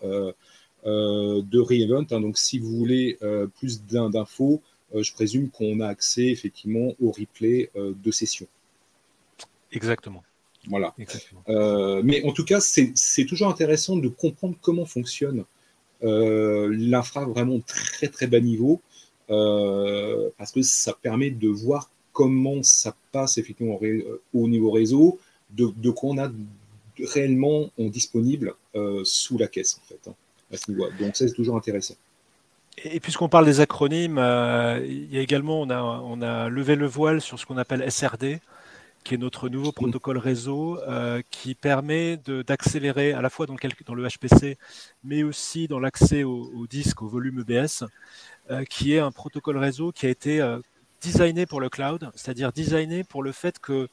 [0.83, 2.05] de Reevent.
[2.11, 2.21] Hein.
[2.21, 3.17] Donc si vous voulez
[3.55, 4.61] plus d'infos,
[4.95, 8.47] je présume qu'on a accès effectivement au replay de session.
[9.71, 10.23] Exactement.
[10.67, 10.93] Voilà.
[12.03, 15.45] mais en tout cas, c'est toujours intéressant de comprendre comment fonctionne
[16.03, 18.81] euh, l'infra vraiment très très bas niveau,
[19.29, 23.79] euh, parce que ça permet de voir comment ça passe effectivement
[24.33, 25.19] au niveau réseau,
[25.51, 26.29] de, quoi on a
[27.13, 30.09] réellement en disponible euh, sous la caisse en fait.
[30.09, 30.13] Hein,
[30.53, 31.95] à c'est toujours intéressant.
[32.83, 37.39] Et puisqu'on parle des acronymes, il y a également, on a, levé le voile sur
[37.39, 38.39] ce qu'on appelle SRD,
[39.03, 43.55] qui est notre nouveau protocole réseau euh, qui permet d'accélérer à la fois dans
[43.95, 44.57] le, HPC,
[45.03, 47.83] mais aussi dans l'accès au, disque, au volume EBS,
[48.49, 50.59] euh, qui est un protocole réseau qui a été euh,
[51.01, 53.87] designé pour le cloud, c'est-à-dire designé pour le fait que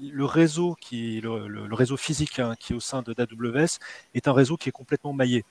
[0.00, 3.78] le réseau, qui, le, le, réseau physique hein, qui est au sein de AWS
[4.14, 5.44] est un réseau qui est complètement maillé.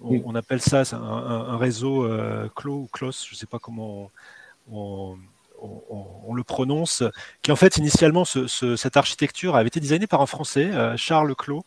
[0.00, 2.08] On, on appelle ça un, réseau
[2.54, 4.10] clos ou close, je ne sais pas comment
[4.70, 5.16] on,
[5.60, 7.02] on, le prononce,
[7.42, 11.64] qui en fait initialement cette architecture avait été designée par un Français, euh, Charles Clos,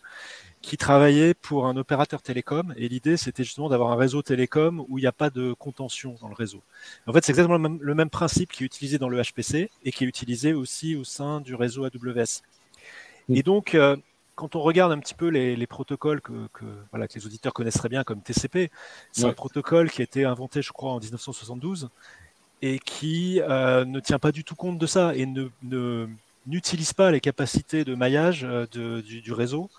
[0.68, 2.74] qui travaillait pour un opérateur télécom.
[2.76, 6.18] Et l'idée, c'était justement d'avoir un réseau télécom où il n'y a pas de contention
[6.20, 6.62] dans le réseau.
[7.06, 10.04] En fait, c'est exactement le même, principe qui est utilisé dans le HPC et qui
[10.04, 12.42] est utilisé aussi au sein du réseau AWS.
[13.30, 13.96] Et donc, euh,
[14.36, 16.34] quand on regarde un petit peu les, protocoles que,
[16.92, 18.70] voilà, que, les auditeurs connaissent très bien, comme TCP,
[19.14, 21.88] c'est un protocole qui a été inventé, je crois, en 1972
[22.62, 25.48] et qui euh, ne tient pas du tout compte de ça et ne,
[26.48, 28.66] n'utilise pas les capacités de maillage euh,
[29.02, 29.70] du, réseau,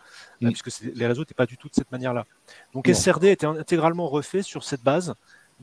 [0.43, 0.53] euh, mm.
[0.53, 2.27] puisque les réseaux n'étaient pas du tout de cette manière-là.
[2.75, 5.15] Donc SRD était intégralement refait sur cette base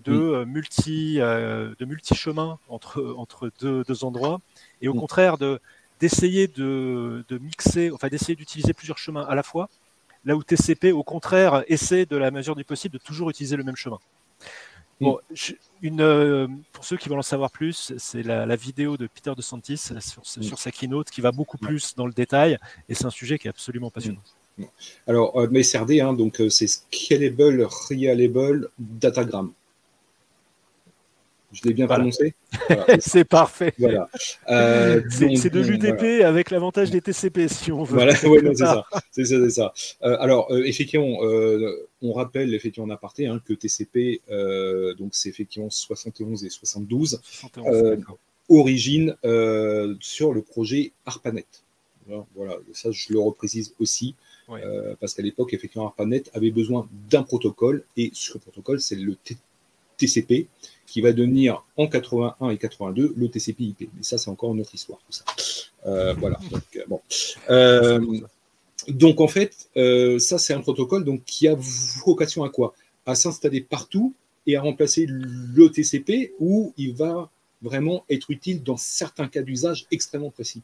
[0.03, 0.49] de mm.
[0.49, 4.41] multi de multi chemins entre entre deux, deux endroits
[4.81, 4.99] et au mm.
[4.99, 5.59] contraire de
[6.01, 9.69] d'essayer de, de, mixer, enfin d'essayer d'utiliser plusieurs chemins à la fois,
[10.25, 13.63] là où TCP au contraire essaie de la mesure du possible de toujours utiliser le
[13.63, 13.99] même chemin.
[15.01, 15.19] Bon,
[15.81, 19.41] une, euh, pour ceux qui veulent en savoir plus, c'est la, vidéo de Peter De
[19.41, 22.57] Santis sur, sur, sa keynote qui va beaucoup plus dans le détail
[22.87, 24.21] et c'est un sujet qui est absolument passionnant.
[25.07, 29.51] Alors, euh, mais SRD, hein, donc euh, c'est Scalable Reliable Datagram.
[31.55, 32.33] Je l'ai bien prononcé
[32.99, 33.73] C'est parfait.
[33.77, 34.09] Voilà.
[34.49, 37.95] Euh, c'est de l'UDP avec l'avantage des TCP, si on veut.
[37.95, 38.83] Voilà, c'est ça.
[39.11, 39.73] C'est ça, ça.
[40.03, 41.17] Euh, alors, euh, effectivement,
[42.01, 44.21] on rappelle effectivement en aparté hein, que TCP,
[44.97, 47.21] donc c'est effectivement 71 et 72,
[48.49, 49.15] origine
[50.01, 51.45] sur le projet ARPANET.
[52.35, 54.15] Voilà, ça je le reprécise aussi.
[54.99, 59.17] Parce qu'à l'époque, effectivement, ARPANET avait besoin d'un protocole, et ce protocole, c'est le
[59.97, 60.47] TCP,
[60.87, 63.89] qui va devenir en 81 et 82 le TCP/IP.
[63.95, 65.25] Mais ça, c'est encore une autre histoire, tout ça.
[65.85, 66.39] Euh, voilà.
[66.51, 67.01] Donc, euh, bon.
[67.49, 68.19] Euh,
[68.87, 69.69] donc, en fait,
[70.19, 71.55] ça, c'est un protocole donc, qui a
[72.05, 72.73] vocation à quoi?
[73.05, 74.13] À s'installer partout
[74.47, 77.29] et à remplacer le TCP où il va
[77.61, 80.61] vraiment être utile dans certains cas d'usage extrêmement précis.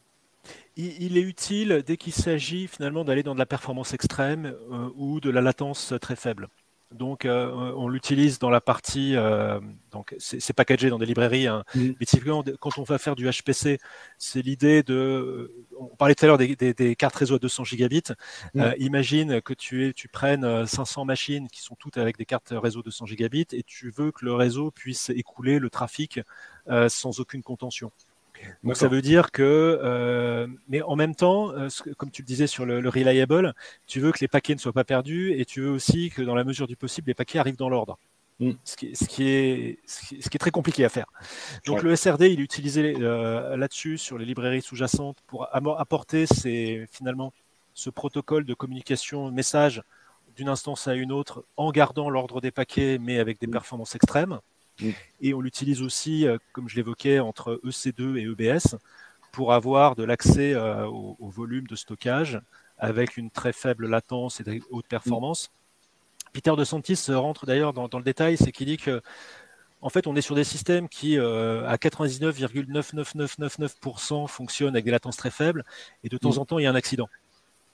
[0.76, 4.54] Il, est utile dès qu'il s'agit finalement d'aller dans de la performance extrême
[4.96, 6.48] ou de la latence très faible.
[6.94, 9.14] Donc, on l'utilise dans la partie,
[9.90, 11.46] donc c'est packagé dans des librairies.
[11.46, 11.64] Hein.
[11.74, 13.78] Mais typiquement, quand on va faire du HPC,
[14.18, 15.52] c'est l'idée de.
[15.78, 18.12] On parlait tout à l'heure des, cartes réseau à 200 gigabits.
[18.78, 22.82] Imagine que tu, es, tu prennes 500 machines qui sont toutes avec des cartes réseau
[22.82, 26.20] 200 gigabits et tu veux que le réseau puisse écouler le trafic
[26.88, 27.90] sans aucune contention.
[28.64, 32.46] Donc ça veut dire que, euh, mais en même temps, euh, comme tu le disais
[32.46, 33.54] sur le, reliable,
[33.86, 36.34] tu veux que les paquets ne soient pas perdus et tu veux aussi que dans
[36.34, 37.98] la mesure du possible, les paquets arrivent dans l'ordre.
[38.40, 38.52] Mm.
[38.64, 41.06] Ce, qui, est, ce, qui, est, très compliqué à faire.
[41.66, 46.26] Donc le SRD, il est utilisé euh, là-dessus sur les librairies sous-jacentes pour apporter
[46.90, 47.32] finalement
[47.74, 49.82] ce protocole de communication message
[50.36, 53.52] d'une instance à une autre en gardant l'ordre des paquets mais avec des mm.
[53.52, 54.40] performances extrêmes.
[55.20, 58.76] Et on l'utilise aussi, euh, comme je l'évoquais, entre EC2 et EBS
[59.32, 62.40] pour avoir de l'accès euh, au, volume de stockage
[62.78, 65.50] avec une très faible latence et de haute performance.
[66.32, 69.02] Peter De Santis rentre d'ailleurs dans, le détail, c'est qu'il dit que
[69.84, 75.16] en fait, on est sur des systèmes qui, euh, à 99,99999% fonctionnent avec des latences
[75.16, 75.64] très faibles,
[76.04, 77.08] et de temps en temps, il y a un accident.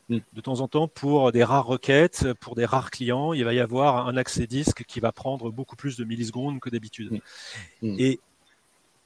[0.09, 0.19] Mm.
[0.33, 3.61] De temps en temps, pour des rares requêtes, pour des rares clients, il va y
[3.61, 7.21] avoir un accès disque qui va prendre beaucoup plus de millisecondes que d'habitude.
[7.83, 7.93] Mm.
[7.93, 7.97] Mm.
[7.99, 8.21] Et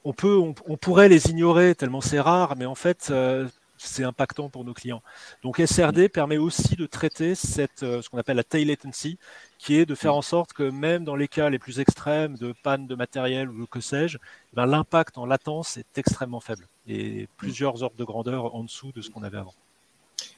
[0.03, 4.49] on, peut, on, pourrait les ignorer tellement c'est rare, mais en fait, euh, c'est impactant
[4.49, 5.01] pour nos clients.
[5.43, 9.17] Donc SRD permet aussi de traiter cette, euh, ce qu'on appelle la tail latency,
[9.57, 12.53] qui est de faire en sorte que même dans les cas les plus extrêmes de
[12.63, 17.27] panne de matériel ou que sais-je, eh ben, l'impact en latence est extrêmement faible et
[17.37, 19.53] plusieurs ordres de grandeur en dessous de ce qu'on avait avant.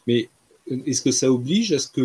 [0.08, 0.30] Mais
[0.68, 2.02] est-ce que ça oblige à ce que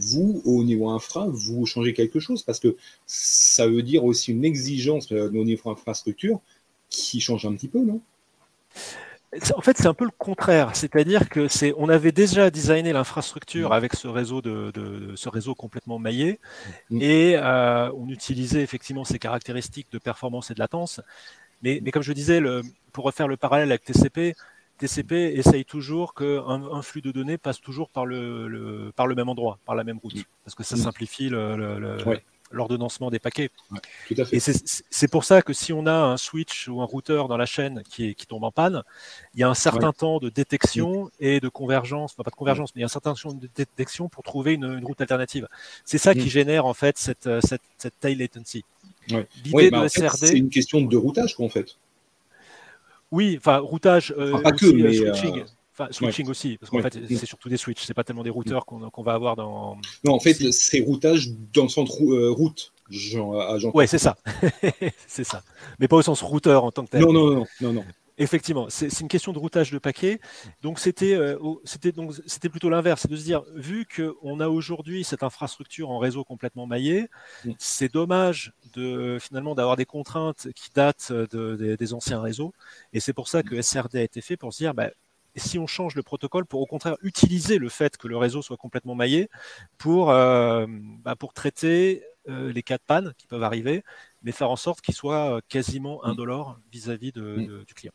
[0.00, 2.42] vous, au niveau infra, vous changez quelque chose?
[2.42, 2.76] Parce que
[3.06, 6.40] ça veut dire aussi une exigence au niveau infrastructure
[6.88, 8.00] qui change un petit peu, non?
[9.54, 13.70] En fait, c'est un peu le contraire, c'est-à-dire que c'est, on avait déjà designé l'infrastructure
[13.70, 13.72] mmh.
[13.72, 14.72] avec ce réseau de,
[15.14, 16.40] ce réseau complètement maillé,
[16.90, 17.00] mmh.
[17.00, 21.00] et euh, on utilisait effectivement ces caractéristiques de performance et de latence.
[21.62, 24.34] Mais, mais comme je disais, le, pour refaire le parallèle avec TCP,
[24.80, 29.28] TCP essaye toujours qu'un un flux de données passe toujours par le, par le même
[29.28, 30.24] endroit, par la même route, mm.
[30.44, 30.78] parce que ça mm.
[30.78, 31.28] simplifie
[32.50, 33.50] l'ordonnancement des paquets.
[34.32, 37.44] Et c'est pour ça que si on a un switch ou un routeur dans la
[37.44, 38.82] chaîne qui, qui tombe en panne,
[39.34, 41.10] il y a un certain temps de détection mm.
[41.20, 43.50] et de convergence, enfin pas de convergence, mais il y a un certain temps de
[43.54, 45.46] détection pour trouver une, route alternative.
[45.84, 48.64] C'est ça qui génère en fait cette, cette, cette tail latency.
[49.44, 50.16] L'idée bah, de SRD.
[50.16, 51.76] C'est une question de routage, quoi, en fait.
[53.10, 55.40] Oui, enfin, routage, euh, pas que, euh, mais switching.
[55.40, 58.30] Euh, enfin, switching aussi, parce qu'en fait, c'est surtout des switches, c'est pas tellement des
[58.30, 59.76] routeurs qu'on va avoir dans.
[60.04, 62.72] Non, en fait, c'est routage dans le sens route.
[63.72, 64.16] Oui, c'est ça.
[65.06, 65.42] c'est ça.
[65.78, 67.02] Mais pas au sens routeur en tant que tel.
[67.02, 67.84] Non, non, non, non, non.
[68.20, 70.20] Effectivement, c'est une question de routage de paquets.
[70.62, 71.18] Donc c'était
[71.64, 75.90] c'était donc c'était plutôt l'inverse, c'est de se dire vu qu'on a aujourd'hui cette infrastructure
[75.90, 77.08] en réseau complètement maillé,
[77.44, 77.52] mm.
[77.58, 82.52] c'est dommage de finalement d'avoir des contraintes qui datent des anciens réseaux.
[82.92, 84.90] Et c'est pour ça que SRD a été fait pour se dire bah,
[85.36, 88.56] si on change le protocole pour au contraire utiliser le fait que le réseau soit
[88.56, 89.28] complètement maillé
[89.78, 93.82] pour, euh, bah, pour traiter euh, les cas de panne qui peuvent arriver,
[94.22, 96.10] mais faire en sorte qu'il soit quasiment mm.
[96.10, 97.92] indolore vis-à-vis du client.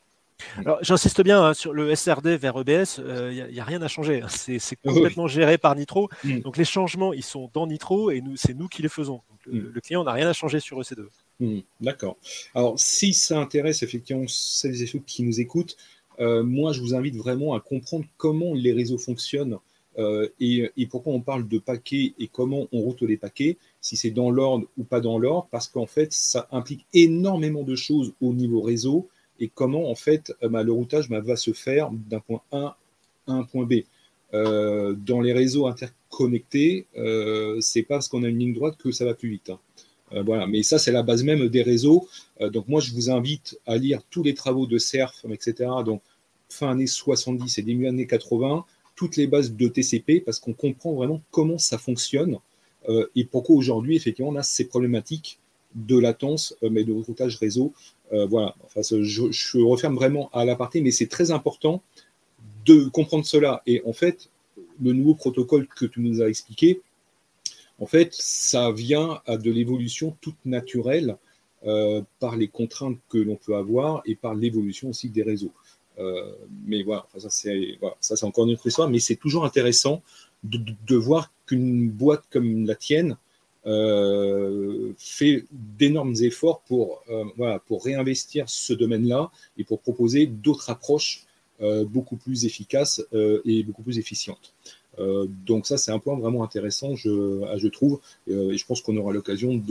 [0.58, 3.88] Alors, j'insiste bien hein, sur le SRD vers EBS, il euh, n'y a, rien à
[3.88, 4.22] changer.
[4.22, 4.28] Hein.
[4.30, 6.10] C'est complètement géré par Nitro.
[6.24, 6.40] Mm.
[6.40, 9.22] Donc, les changements, ils sont dans Nitro et c'est nous qui les faisons.
[9.46, 9.82] le, mm.
[9.82, 11.06] client n'a rien à changer sur EC2.
[11.40, 11.60] Mm.
[11.82, 12.18] D'accord.
[12.54, 15.78] Alors, si ça intéresse effectivement celles et ceux qui nous écoutent,
[16.20, 19.58] euh, moi, je vous invite vraiment à comprendre comment les réseaux fonctionnent
[19.98, 23.96] euh, et, et, pourquoi on parle de paquets et comment on route les paquets, si
[23.96, 28.14] c'est dans l'ordre ou pas dans l'ordre, parce qu'en fait, ça implique énormément de choses
[28.20, 29.08] au niveau réseau
[29.40, 32.78] et comment en fait euh, bah, le routage bah, va se faire d'un point A
[33.28, 33.84] à un point B.
[34.34, 38.92] Euh, dans les réseaux interconnectés, euh, c'est pas parce qu'on a une ligne droite que
[38.92, 39.50] ça va plus vite.
[39.50, 39.60] Hein.
[40.14, 42.08] Euh, voilà, mais ça c'est la base même des réseaux.
[42.52, 45.70] donc moi je vous invite à lire tous les travaux de CERF, etc.
[45.86, 46.02] Donc
[46.50, 50.94] fin années 70 et début années 80, toutes les bases de TCP parce qu'on comprend
[50.94, 52.38] vraiment comment ça fonctionne
[53.16, 55.40] et pourquoi aujourd'hui effectivement on a ces problématiques
[55.76, 57.74] de latence mais de routage réseau
[58.14, 61.82] euh, voilà, enfin, je, referme vraiment à l'aparté, mais c'est très important
[62.66, 63.62] de comprendre cela.
[63.66, 64.30] Et en fait,
[64.82, 66.82] le nouveau protocole que tu nous as expliqué,
[67.80, 71.18] en fait, ça vient à de l'évolution toute naturelle
[71.66, 75.52] euh, par les contraintes que l'on peut avoir et par l'évolution aussi des réseaux.
[75.98, 76.32] Euh,
[76.66, 80.02] mais voilà, ça c'est encore une autre histoire, mais c'est toujours intéressant
[80.44, 83.18] de voir qu'une boîte comme la tienne
[83.68, 91.26] euh, fait d'énormes efforts pour, euh, pour réinvestir ce domaine-là et pour proposer d'autres approches
[91.62, 93.02] euh, beaucoup plus efficaces
[93.46, 94.54] et beaucoup plus efficientes.
[95.46, 99.14] Donc ça, c'est un point vraiment intéressant, je, je trouve, et je pense qu'on aura
[99.14, 99.62] l'occasion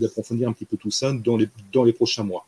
[0.00, 2.46] d'approfondir un petit peu tout ça dans les, dans les prochains mois.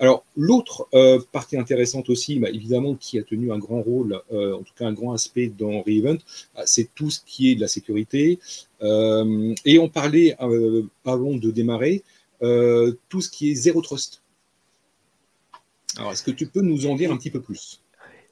[0.00, 0.88] Alors, l'autre
[1.32, 4.92] partie intéressante aussi, bah, évidemment, qui a tenu un grand rôle, en tout cas un
[4.92, 6.18] grand aspect dans Reevent,
[6.54, 8.38] bah, c'est tout ce qui est de la sécurité.
[8.82, 10.36] et on parlait,
[11.04, 12.02] avant de démarrer,
[12.40, 14.20] tout ce qui est zéro trust.
[15.96, 17.80] Alors, est-ce que tu peux nous en dire un petit peu plus?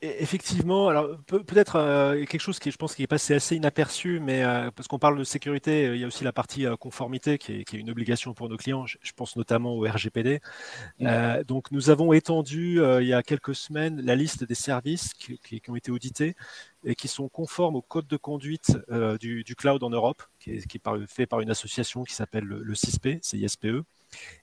[0.05, 4.43] Effectivement, alors peut-être euh, quelque chose qui, je pense, qui est passé assez inaperçu, mais
[4.43, 7.53] euh, parce qu'on parle de sécurité, euh, il y a aussi la partie conformité qui
[7.53, 8.85] est, une obligation pour nos clients.
[8.85, 10.41] Je, pense notamment au RGPD.
[10.99, 11.45] Mmh.
[11.47, 15.77] donc, nous avons étendu il y a quelques semaines la liste des services qui, ont
[15.77, 16.35] été audités
[16.85, 18.77] et qui sont conformes au code de conduite
[19.21, 20.67] du, cloud en Europe, qui est,
[21.07, 23.85] fait par une association qui s'appelle le, le CISPE, CISPE.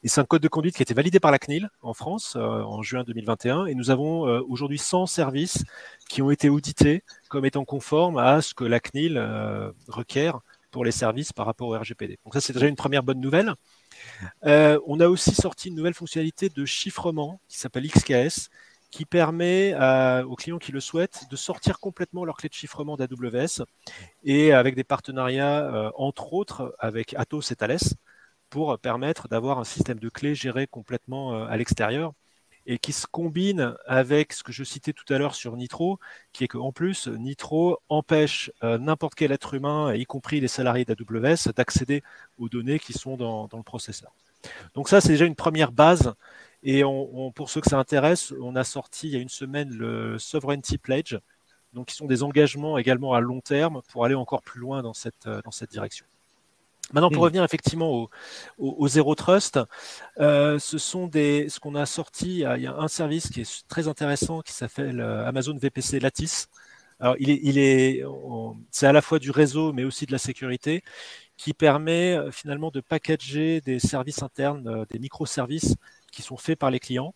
[0.04, 2.36] Et c'est un code de conduite qui a été validé par la CNIL en France
[2.36, 3.66] euh, en juin 2021.
[3.66, 5.64] Et nous avons euh, aujourd'hui 100 services
[6.08, 10.40] qui ont été audités comme étant conformes à ce que la CNIL euh, requiert
[10.72, 12.20] pour les services par rapport au RGPD.
[12.24, 13.54] Donc ça, c'est déjà une première bonne nouvelle.
[14.44, 18.50] on a aussi sorti une nouvelle fonctionnalité de chiffrement qui s'appelle XKS,
[18.92, 19.74] qui permet
[20.26, 23.64] aux clients qui le souhaitent de sortir complètement leur clé de chiffrement d'AWS
[24.24, 27.80] et avec des partenariats, entre autres, avec Atos et Thales
[28.50, 32.14] pour permettre d'avoir un système de clés géré complètement euh, à l'extérieur
[32.66, 36.00] et qui se combine avec ce que je citais tout à l'heure sur Nitro,
[36.34, 40.86] qui est qu'en plus, Nitro empêche euh, n'importe quel être humain, y compris les salariés
[40.86, 42.04] d'AWS, d'accéder
[42.38, 44.14] aux données qui sont dans, le processeur.
[44.76, 46.14] Donc ça, c'est déjà une première base.
[46.62, 46.84] Et
[47.36, 50.78] pour ceux que ça intéresse, on a sorti il y a une semaine le Sovereignty
[50.78, 51.18] Pledge,
[51.74, 54.94] donc qui sont des engagements également à long terme pour aller encore plus loin dans
[54.94, 56.06] cette, dans cette direction.
[56.94, 57.26] Maintenant, pour mmh.
[57.26, 58.10] revenir effectivement
[58.58, 59.60] au, Zero Trust,
[60.20, 62.40] euh, ce sont des, ce qu'on a sorti.
[62.40, 66.48] Il y a un service qui est très intéressant qui s'appelle euh, Amazon VPC Lattice.
[67.00, 68.04] Alors, il est, il est,
[68.72, 70.84] c'est à la fois du réseau, mais aussi de la sécurité,
[71.38, 75.76] qui permet euh, finalement de packager des services internes, des microservices
[76.12, 77.14] qui sont faits par les clients,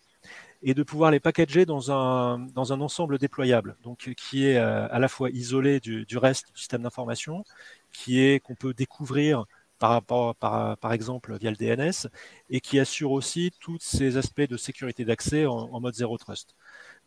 [0.61, 4.97] et de pouvoir les packager dans un, dans un ensemble déployable, donc qui est à
[4.97, 7.43] la fois isolé du, du reste du système d'information,
[7.91, 9.45] qui est qu'on peut découvrir
[9.83, 12.07] par, rapport, par, exemple via le DNS
[12.49, 16.55] et qui assure aussi tous ces aspects de sécurité d'accès en, mode zéro trust.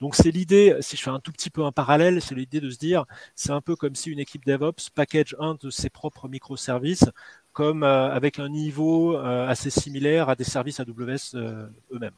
[0.02, 2.68] Donc c'est l'idée, si je fais un tout petit peu un parallèle, c'est l'idée de
[2.68, 6.28] se dire, c'est un peu comme si une équipe DevOps package un de ses propres
[6.28, 7.06] microservices
[7.54, 12.12] comme euh, avec un niveau euh, assez similaire à des services AWS euh, eux-mêmes.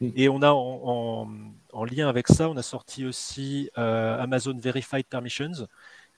[0.00, 0.10] Hmm.
[0.16, 1.30] Et on a en,
[1.72, 5.68] en, lien avec ça, on a sorti aussi Amazon Verified Permissions,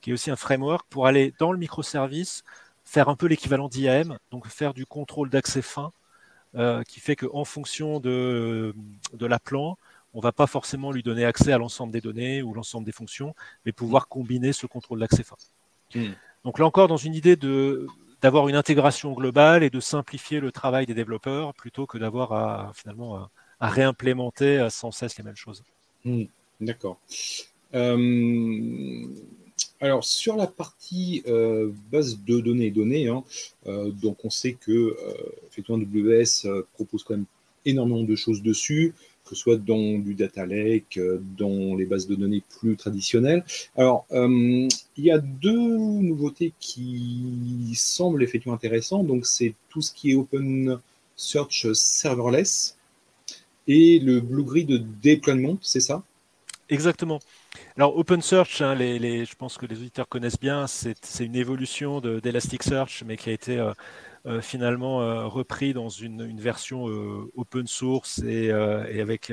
[0.01, 2.43] qui est aussi un framework pour aller dans le microservice,
[2.85, 5.91] faire un peu l'équivalent d'IAM, donc faire du contrôle d'accès fin,
[6.57, 8.75] euh, qui fait qu'en fonction de,
[9.13, 9.77] de la plan,
[10.13, 12.93] on ne va pas forcément lui donner accès à l'ensemble des données ou l'ensemble des
[12.93, 13.35] fonctions,
[13.67, 15.37] mais pouvoir combiner ce contrôle d'accès fin.
[15.95, 16.13] Hmm.
[16.45, 17.87] Donc là encore, dans une idée de
[18.23, 22.73] d'avoir une intégration globale et de simplifier le travail des développeurs plutôt que d'avoir à
[22.75, 23.29] finalement
[23.61, 25.63] à, réimplémenter sans cesse les mêmes choses.
[26.05, 26.25] Hmm.
[26.61, 26.99] D'accord.
[27.75, 29.07] Euh,
[29.85, 33.23] alors, sur la partie euh, base de données et données, hein,
[33.67, 34.97] euh, donc on sait que euh,
[35.51, 37.27] effectivement WS propose quand même
[37.67, 38.95] énormément de choses dessus,
[39.25, 40.99] que ce soit dans du data lake,
[41.37, 43.45] dans les bases de données plus traditionnelles.
[43.77, 44.69] Alors, il
[44.99, 49.07] y a deux nouveautés qui semblent effectivement intéressantes.
[49.07, 50.79] Donc, c'est tout ce qui est Open
[51.17, 52.77] Search Serverless
[53.67, 56.03] et le Blue Grid Deployment, c'est ça?
[56.69, 57.21] Exactement.
[57.77, 63.17] Alors OpenSearch, hein, je pense que les auditeurs connaissent bien, c'est une évolution d'Elasticsearch, mais
[63.17, 63.73] qui a été euh,
[64.27, 66.85] euh, finalement euh, repris dans une, version
[67.37, 69.33] open source et, avec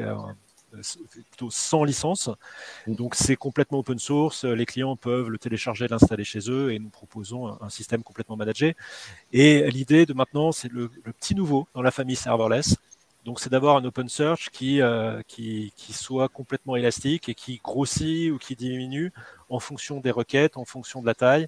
[1.30, 2.30] plutôt sans licence.
[2.88, 6.90] Donc c'est complètement open source, les clients peuvent le télécharger, l'installer chez eux et nous
[6.90, 8.76] proposons un, système complètement managé.
[9.34, 12.76] Et l'idée de maintenant, c'est le, petit nouveau dans la famille serverless
[13.26, 18.32] donc, c'est d'avoir un open search euh, qui, qui, soit complètement élastique et qui grossit
[18.32, 19.12] ou qui diminue
[19.50, 21.48] en fonction des requêtes, en fonction de la taille,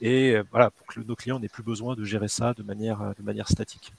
[0.00, 3.02] et euh, voilà, pour que nos clients n'aient plus besoin de gérer ça de manière,
[3.02, 3.92] euh, de manière statique.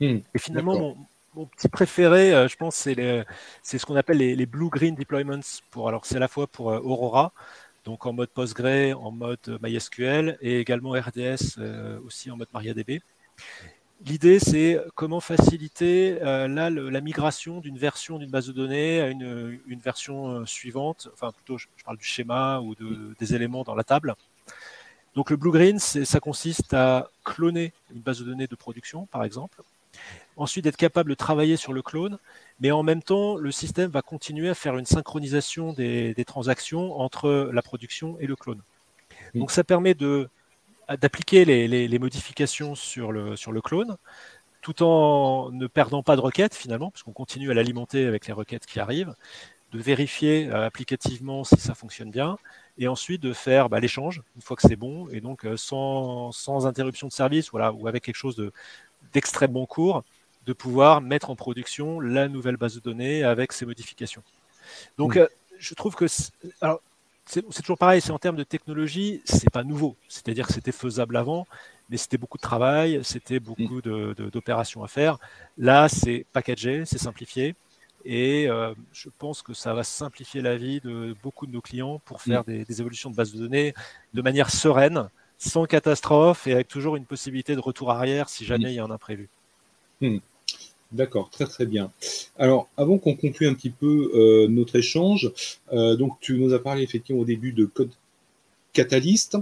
[0.00, 0.94] Hmm, et finalement,
[1.34, 5.40] mon, petit préféré, je pense, c'est ce qu'on appelle les, blue-green deployments.
[5.70, 7.32] Pour, alors, c'est à la fois pour Aurora,
[7.84, 11.58] donc en mode PostgreSQL, en mode MySQL, et également RDS
[12.04, 13.00] aussi en mode MariaDB.
[14.06, 19.80] L'idée, c'est comment faciliter euh, la migration d'une version d'une base de données à une,
[19.82, 21.08] version euh, suivante.
[21.14, 22.74] Enfin, plutôt, je, parle du schéma ou
[23.18, 24.14] des éléments dans la table.
[25.14, 29.62] Donc, le blue-green, ça consiste à cloner une base de données de production, par exemple.
[30.36, 32.18] Ensuite, être capable de travailler sur le clone,
[32.60, 37.50] mais en même temps, le système va continuer à faire une synchronisation des transactions entre
[37.52, 38.62] la production et le clone.
[39.34, 39.40] Mm.
[39.40, 39.94] Donc ça permet
[40.96, 43.96] d'appliquer les, modifications sur le, sur le clone
[44.60, 48.66] tout en ne perdant pas de requêtes finalement, puisqu'on continue à l'alimenter avec les requêtes
[48.66, 49.14] qui arrivent,
[49.72, 52.38] de vérifier euh, applicativement si ça fonctionne bien,
[52.78, 56.32] et ensuite de faire bah, l'échange une fois que c'est bon, et donc euh, sans,
[56.32, 58.50] sans, interruption de service, voilà, ou avec quelque chose
[59.12, 60.04] d'extrêmement court,
[60.46, 64.22] de pouvoir mettre en production la nouvelle base de données avec ces modifications.
[64.96, 65.28] Donc, euh,
[65.58, 66.06] je trouve que
[67.28, 69.96] c'est toujours pareil, c'est en termes de technologie, c'est pas nouveau.
[70.08, 71.46] C'est-à-dire que c'était faisable avant,
[71.90, 75.18] mais c'était beaucoup de travail, c'était beaucoup d'opérations à faire.
[75.58, 77.54] Là, c'est packagé, c'est simplifié.
[78.04, 82.00] Et euh, je pense que ça va simplifier la vie de beaucoup de nos clients
[82.04, 83.74] pour faire des, évolutions de base de données
[84.14, 88.72] de manière sereine, sans catastrophe et avec toujours une possibilité de retour arrière si jamais
[88.72, 89.28] il y a un imprévu.
[90.00, 90.18] Hmm.
[90.90, 91.92] D'accord, très très bien.
[92.38, 95.30] Alors, avant qu'on conclue un petit peu euh, notre échange,
[95.72, 97.90] euh, donc tu nous as parlé effectivement au début de code
[98.72, 99.36] catalyst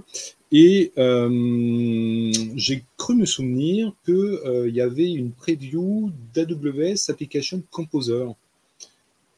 [0.50, 8.26] et euh, j'ai cru me souvenir qu'il y avait une preview d'AWS Application Composer.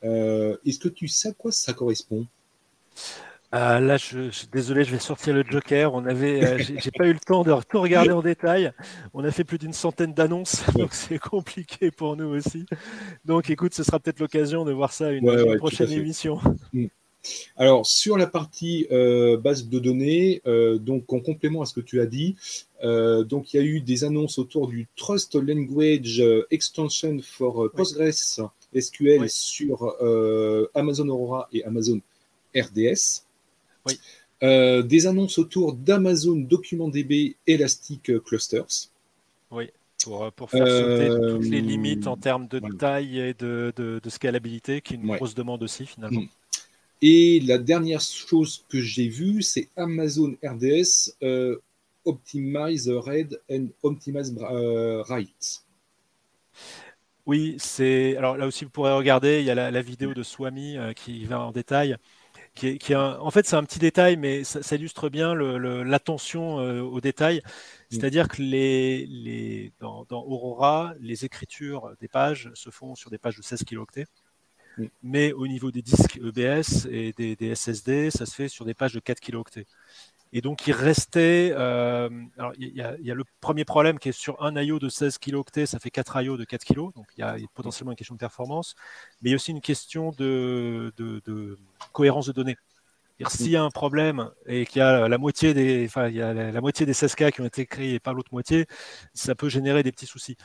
[0.02, 2.26] Est-ce que tu sais à quoi ça correspond?
[3.50, 5.94] Ah, là, je, suis désolé, je vais sortir le Joker.
[5.94, 8.72] On avait, euh, j'ai pas eu le temps de tout regarder en détail.
[9.14, 12.66] On a fait plus d'une centaine d'annonces, donc c'est compliqué pour nous aussi.
[13.24, 16.38] Donc, écoute, ce sera peut-être l'occasion de voir ça une, une prochaine émission.
[16.74, 16.86] Mm.
[17.56, 21.80] Alors, sur la partie euh, base de données, euh, donc en complément à ce que
[21.80, 22.36] tu as dit,
[22.82, 29.28] donc il y a eu des annonces autour du Trust Language Extension for Postgres SQL
[29.28, 29.96] sur
[30.74, 32.00] Amazon Aurora et Amazon
[32.54, 33.27] RDS.
[34.42, 38.90] Euh, des annonces autour d'Amazon DocumentDB Elastic Clusters.
[39.50, 39.70] Oui,
[40.04, 44.94] pour, euh, faire sauter toutes les limites en termes de taille et de, scalabilité, qui
[44.94, 46.20] est une grosse demande aussi finalement.
[46.20, 46.28] Mm.
[47.00, 51.56] Et la dernière chose que j'ai vue, c'est Amazon RDS euh,
[52.04, 55.64] Optimize Read and Optimize Write.
[57.26, 58.16] Oui, c'est.
[58.16, 61.24] Alors là aussi, vous pourrez regarder, il y a la, la vidéo de Swami qui
[61.24, 61.96] va en détail
[62.58, 67.38] qui en fait, c'est un petit détail, mais ça, illustre bien l'attention euh, aux détails.
[67.38, 67.42] Mm.
[67.90, 73.42] C'est-à-dire que les, dans, Aurora, les écritures des pages se font sur des pages de
[73.42, 74.06] 16 kilooctets.
[74.76, 74.86] Mm.
[75.02, 78.74] Mais au niveau des disques EBS et des, des, SSD, ça se fait sur des
[78.74, 79.66] pages de 4 kilooctets.
[80.32, 81.52] Et donc, il restait.
[81.54, 82.08] Euh,
[82.38, 85.66] alors, il y, a le premier problème qui est sur un IO de 16 kilooctets,
[85.66, 86.92] ça fait 4 IO de 4 kg.
[86.94, 88.74] Donc, il y a potentiellement une question de performance.
[89.22, 90.92] Mais il y a aussi une question de,
[91.92, 92.56] cohérence de données.
[93.26, 96.22] S'il y a un problème et qu'il y a la moitié des, enfin, il y
[96.22, 98.66] a la, moitié des 16K qui ont été créés et pas l'autre moitié,
[99.12, 100.36] ça peut générer des petits soucis.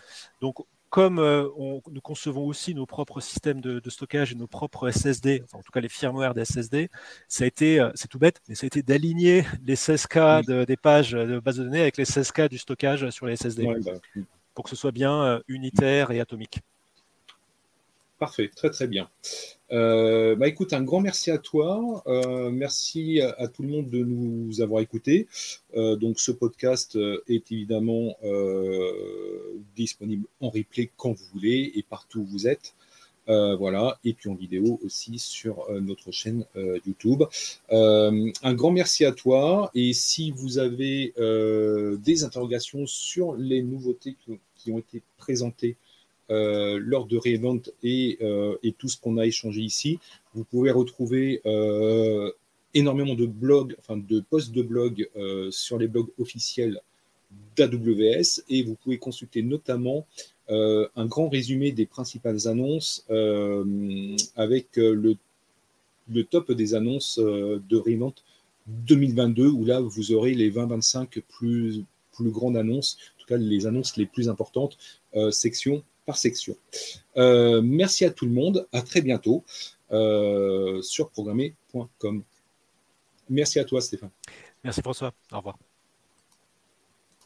[0.42, 0.56] Donc,
[0.94, 1.50] comme euh,
[1.92, 5.80] nous concevons aussi nos propres systèmes de, stockage et nos propres SSD, en tout cas
[5.80, 6.92] les firmware des SSD,
[7.28, 10.78] ça a été, euh, c'est tout bête, mais ça a été d'aligner les 16K des
[10.78, 13.94] pages de base de données avec les 16K du stockage sur les SSD, bah,
[14.54, 16.60] pour que ce soit bien euh, unitaire et atomique.
[18.24, 19.10] Parfait, très très bien.
[19.74, 22.02] Euh, bah écoute, un grand merci à toi.
[22.08, 25.28] Euh, merci à, tout le monde de nous avoir écoutés.
[25.76, 26.98] Euh, donc ce podcast
[27.28, 28.16] est évidemment
[29.76, 32.76] disponible en replay quand vous voulez et partout où vous êtes.
[33.28, 36.46] voilà, et puis en vidéo aussi sur notre chaîne
[36.86, 37.24] YouTube.
[37.70, 39.70] un grand merci à toi.
[39.76, 41.14] Et si vous avez
[41.98, 44.16] des interrogations sur les nouveautés
[44.56, 45.76] qui ont été présentées
[46.32, 50.00] euh, lors de Reevent et, euh, et tout ce qu'on a échangé ici.
[50.34, 52.32] Vous pouvez retrouver euh,
[52.74, 55.10] énormément de blogs, enfin de posts de blogs
[55.52, 56.80] sur les blogs officiels
[57.58, 60.08] d'AWS et vous pouvez consulter notamment
[60.50, 63.06] un grand résumé des principales annonces
[64.36, 65.16] avec le,
[66.10, 68.16] le, top des annonces de Revent
[68.68, 73.68] 2022 où là vous aurez les 20-25 plus, plus grandes annonces, en tout cas les
[73.68, 74.78] annonces les plus importantes,
[75.32, 76.56] section par section.
[77.18, 78.68] Euh, merci à tout le monde.
[78.72, 79.44] À très bientôt
[79.92, 82.24] euh, sur programmer.com.
[83.30, 84.12] Merci à toi, Stéphane.
[84.64, 85.14] Merci, François.
[85.32, 85.58] Au revoir.